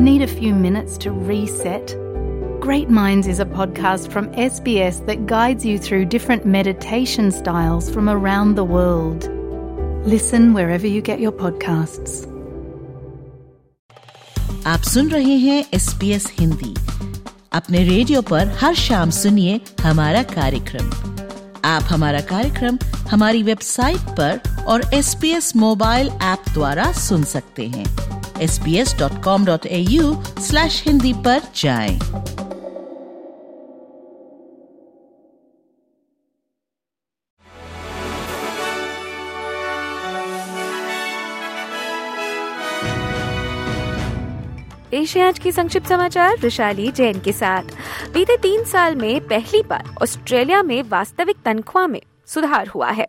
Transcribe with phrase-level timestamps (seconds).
[0.00, 1.94] Need a few minutes to reset?
[2.60, 8.08] Great Minds is a podcast from SBS that guides you through different meditation styles from
[8.08, 9.28] around the world.
[10.06, 12.26] Listen wherever you get your podcasts.
[14.66, 16.74] आप सुन रहे हैं S P S Hindi
[17.52, 20.90] अपने radio पर हर शाम सुनिए हमारा कार्यक्रम
[21.64, 22.78] आप हमारा कार्यक्रम
[23.10, 27.84] हमारी वेबसाइट पर और S P S mobile app द्वारा सुन सकते हैं
[28.41, 31.99] sbs.com.au स्लैश हिंदी पर जाएँ।
[44.91, 47.63] पेश है आज की संक्षिप्त समाचार, विशाली जैन के साथ
[48.13, 53.07] बीते तीन साल में पहली बार ऑस्ट्रेलिया में वास्तविक तनख्वाह में सुधार हुआ है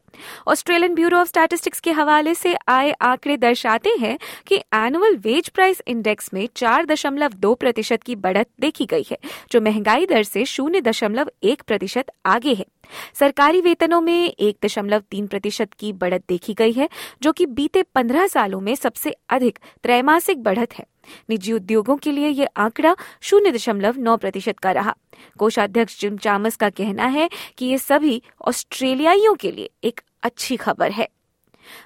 [0.48, 5.82] ऑस्ट्रेलियन ब्यूरो ऑफ़ स्टैटिस्टिक्स के हवाले से आए आंकड़े दर्शाते हैं कि एनुअल वेज प्राइस
[5.86, 9.18] इंडेक्स में चार दशमलव दो प्रतिशत की बढ़त देखी गई है,
[9.52, 12.66] जो महँगाई दर से शून्य दशमलव एक प्रतिशत आगे है।
[13.14, 16.88] सरकारी वेतनों में एक दशमलव तीन प्रतिशत की बढ़त देखी गई है,
[17.22, 20.84] जो कि बीते पंद्रह सालों में सबसे अधिक त्रैमासिक बढ़त है।
[21.30, 24.94] निजी उद्योगों के लिए ये आंकड़ा शून्य दशमलव नौ प्रतिशत का रहा।
[25.38, 30.90] कोषाध्यक्ष जिम चामस का कहना है कि ये सभी ऑस्ट्रेलियाइयों के लिए एक अच्छी खबर
[30.90, 31.08] है।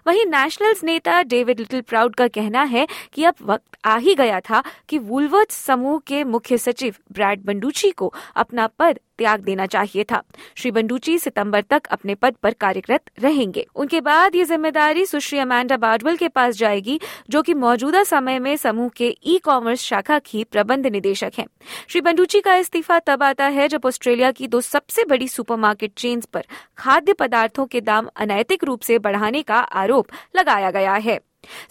[0.07, 4.41] वहीं नेशनल्स नेता डेविड लिटिल प्राउड का कहना है कि अब वक्त आ ही गया
[4.41, 10.05] था कि वुलवर्थ समूह के मुख्य सचिव ब्रैड बंडूची को अपना पद त्याग देना चाहिए
[10.05, 10.23] था।
[10.57, 15.77] श्री बंडूची सितंबर तक अपने पद पर कार्यरत रहेंगे। उनके बाद ये ज़िम्मेदारी सुश्री अमांडा
[15.77, 16.99] बार्डवल के पास जाएगी,
[17.31, 21.47] जो कि मौजूदा समय में समूह के ई कॉमर्स शाखा की प्रबंध निदेशक हैं।
[21.89, 26.27] श्री बंडूची का इस्तीफा तब आता है जब ऑस्ट्रेलिया की दो सबसे बड़ी सुपरमार्केट चेन्स
[26.27, 26.45] पर
[26.79, 30.07] खाद्य पदार्थों के दाम अनैतिक रूप से बढ़ाने का आरोप
[30.37, 31.19] लगाया गया है।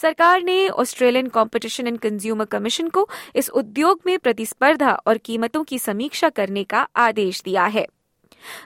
[0.01, 5.79] सरकार ने Australian competition and consumer commission को इस उद्योग में प्रतिस्पर्धा और कीमतों की
[5.79, 7.85] समीक्षा करने का आदेश दिया है।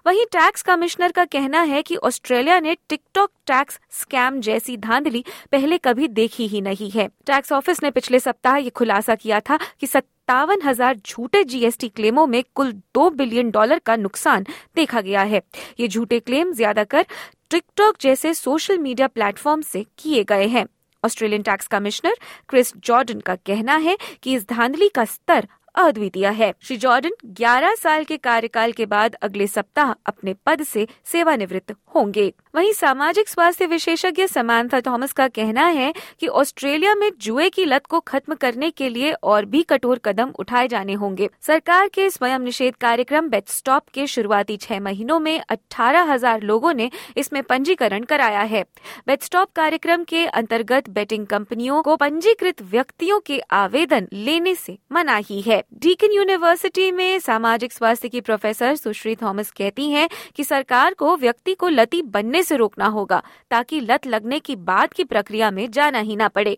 [0.08, 5.78] वहीं टैक्स कमिश्नर का कहना है कि ऑस्ट्रेलिया ने टिकटॉक टैक्स स्कैम जैसी धांधली पहले
[5.78, 9.88] कभी देखी ही नहीं है। टैक्स ऑफ़िस ने पिछले सप्ताह ये खुलासा किया था कि
[9.88, 14.46] सत्तावन हज़ार झूठे जीएसटी क्लेमों में कुल दो बिलियन डॉलर का नुकसान
[14.76, 15.42] देखा गया है।
[15.80, 17.06] ये झूठे क्लेम ज़्यादातर
[17.50, 20.66] टिकटॉक जैसे सोशल मीडिया प्लेटफॉर्म से किए गए हैं।
[21.04, 22.16] Australian tax commissioner
[22.50, 27.76] Chris Jordan का कहना है कि इस धांधली का स्तर अद्वितीय है। श्री जॉर्डन 11
[27.76, 33.66] साल के कार्यकाल के बाद अगले सप्ताह अपने पद से सेवानिवृत्त होंगे। वहीं सामाजिक स्वास्थ्य
[33.66, 38.70] विशेषज्ञ समानता थॉमस का कहना है कि ऑस्ट्रेलिया में जुए की लत को खत्म करने
[38.72, 43.50] के लिए और भी कठोर कदम उठाए जाने होंगे। सरकार के स्वयं निषेध कार्यक्रम बेट
[43.50, 48.64] स्टॉप के शुरुआती छह महीनों में अठारह हज़ार लोगों ने इसमें पंजीकरण कराया है।
[49.08, 55.42] बेट स्टॉप कार्यक्रम के अंतर्गत बेटिंग कंपनियों को पंजीकृत व्यक्तियों के आवेदन लेने से मनाही
[55.42, 61.16] है। डीकन यूनिवर्सिटी में सामाजिक स्वास्थ्य की प्रोफेसर सुश्री थॉमस कहती हैं कि सरकार को
[61.18, 63.22] व्यक्ति को लती बनने से रोकना होगा,
[63.52, 66.58] ताकि लत लगने की बाद की प्रक्रिया में जाना ही ना पड़े।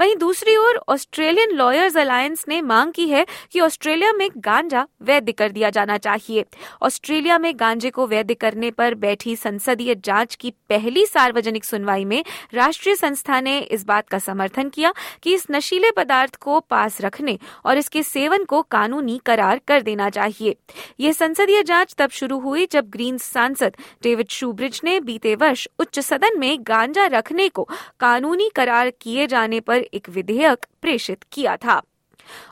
[0.00, 5.30] वहीं दूसरी ओर ऑस्ट्रेलियन लॉयर्स अलायंस ने मांग की है कि ऑस्ट्रेलिया में गांजा वैध
[5.32, 6.44] कर दिया जाना चाहिए।
[6.82, 12.24] ऑस्ट्रेलिया में गांजे को वैध करने पर बैठी संसदीय जाँच की पहली सार्वजनिक सुनवाई में
[12.54, 14.92] राष्ट्रीय संस्था ने इस बात का समर्थन किया
[15.22, 20.10] कि इस नशीले पदार्थ को पास रखने और इसके सेवन को कानूनी करार कर देना
[20.10, 20.56] चाहिए।
[21.00, 25.98] यह संसदीय जाँच तब शुरू हुई जब ग्रीन सांसद डेविड शूब्रिज ने बीते वर्ष उच्च
[26.00, 27.68] सदन में गांजा रखने को
[28.00, 31.82] कानूनी करार किए जाने पर एक विधेयक प्रेषित किया था।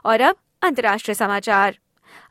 [0.05, 1.79] और अब अंतर्राष्ट्रीय समाचार।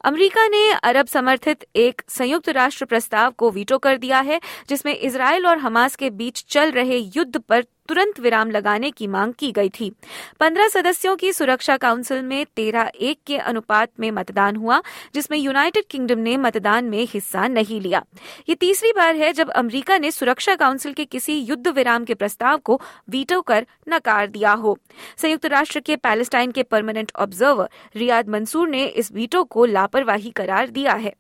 [0.04, 5.48] अमेरिका ने अरब समर्थित एक संयुक्त राष्ट्र प्रस्ताव को वीटो कर दिया है, जिसमें इसराइल
[5.48, 9.70] और हमास के बीच चल रहे युद्ध पर तुरंत विराम लगाने की मांग की गई
[9.70, 9.92] थी।
[10.40, 14.82] पंद्रह सदस्यों की सुरक्षा काउंसिल में तेरह एक के अनुपात में मतदान हुआ,
[15.14, 18.04] जिसमें यूनाइटेड किंगडम ने मतदान में हिस्सा नहीं लिया।
[18.50, 22.58] ये तीसरी बार है जब अमरीका ने सुरक्षा काउंसिल के किसी युद्ध विराम के प्रस्ताव
[22.58, 24.78] को वीटो कर नकार दिया हो।
[25.18, 30.70] संयुक्त राष्ट्र के पैलेस्टाइन के परमानेंट ऑब्जर्वर रियाद मंसूर ने इस वीटो को लापरवाही करार
[30.70, 31.14] दिया है।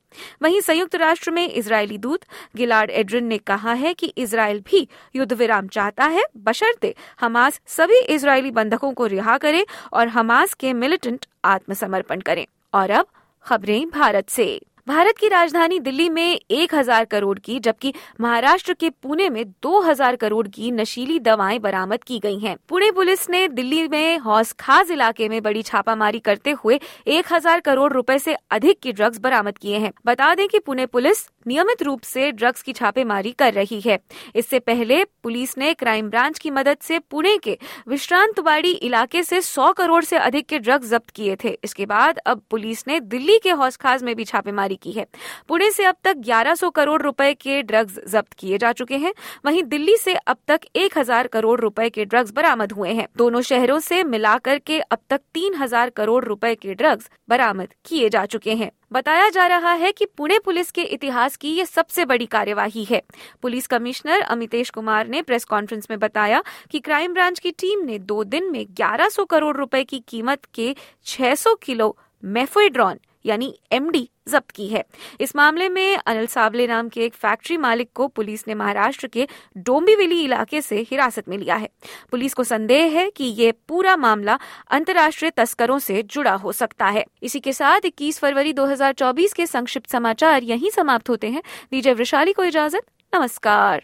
[0.43, 2.21] वहीं संयुक्त राष्ट्र में इजरायली दूत
[2.55, 6.23] गिलार्ड एड्रिन ने कहा है कि इसराइल भी युद्ध विराम चाहता है
[6.57, 12.92] बशर्ते हमास सभी इसराइली बंधकों को रिहा करे और हमास के मिलिटेंट आत्मसमर्पण करें। और
[12.92, 13.06] अब
[13.45, 14.48] खबरें भारत से।
[14.87, 19.79] भारत की राजधानी दिल्ली में एक हज़ार करोड़ की, जबकि महाराष्ट्र के पुणे में दो
[19.81, 24.53] हज़ार करोड़ की नशीली दवाएँ बरामद की गई हैं। पुणे पुलिस ने दिल्ली में हौस
[24.53, 29.19] खास इलाके में बड़ी छापामारी करते हुए एक हज़ार करोड़ रुपए से अधिक की ड्रग्स
[29.19, 33.53] बरामद किए हैं। बता दें कि पुणे पुलिस नियमित रूप से ड्रग्स की छापेमारी कर
[33.53, 33.99] रही है।
[34.35, 37.57] इससे पहले पुलिस ने क्राइम ब्रांच की मदद से पुणे के
[37.87, 42.41] विश्रांतवाड़ी इलाके से 100 करोड़ से अधिक के ड्रग्स जब्त किए थे। इसके बाद अब
[42.49, 45.06] पुलिस ने दिल्ली के हौसखाज में भी छापेमारी की है।
[45.47, 49.13] पुणे से अब तक 1100 करोड़ रुपए के ड्रग्स जब्त किए जा चुके हैं।
[49.45, 53.79] वहीं दिल्ली से अब तक 1000 करोड़ रुपए के ड्रग्स बरामद हुए हैं। दोनों शहरों
[53.79, 58.71] से मिलाकर के अब तक 3000 करोड़ रुपए के ड्रग्स बरामद किए जा चुके हैं।
[58.91, 63.01] बताया जा रहा है कि पुणे पुलिस के इतिहास की ये सबसे बड़ी कार्यवाही है।
[63.41, 68.00] पुलिस कमिश्नर अमितेश कुमार ने प्रेस कॉन्फ्रेंस में बताया कि क्राइम ब्रांच की टीम ने
[68.00, 70.75] दो दिन में 1100 करोड़ रुपए की कीमत के
[71.06, 74.85] 600 किलो मेफोड्रॉन यानी एमडी जब्त की है।
[75.21, 79.27] इस मामले में अनिल सावले नाम के एक फैक्ट्री मालिक को पुलिस ने महाराष्ट्र के
[79.57, 81.69] डोंबिविली इलाके से हिरासत में लिया है।
[82.11, 87.05] पुलिस को संदेह है कि ये पूरा मामला अंतर्राष्ट्रीय तस्करों से जुड़ा हो सकता है।
[87.23, 92.33] इसी के साथ 21 फरवरी 2024 के संक्षिप्त समाचार यहीं समाप्त होते हैं। दीजिए वृशाली
[92.33, 92.81] को इजाज़त,
[93.15, 93.83] नमस्कार।